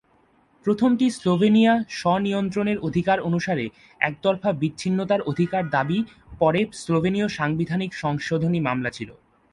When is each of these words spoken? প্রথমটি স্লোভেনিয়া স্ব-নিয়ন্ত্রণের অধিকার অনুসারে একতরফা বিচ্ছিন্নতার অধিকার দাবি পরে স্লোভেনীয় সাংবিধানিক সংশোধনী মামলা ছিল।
প্রথমটি 0.65 1.05
স্লোভেনিয়া 1.09 1.73
স্ব-নিয়ন্ত্রণের 1.91 2.77
অধিকার 2.79 3.17
অনুসারে 3.19 3.65
একতরফা 4.01 4.51
বিচ্ছিন্নতার 4.53 5.21
অধিকার 5.21 5.63
দাবি 5.69 5.99
পরে 6.39 6.61
স্লোভেনীয় 6.73 7.27
সাংবিধানিক 7.29 7.91
সংশোধনী 7.95 8.59
মামলা 8.59 8.91
ছিল। 8.91 9.09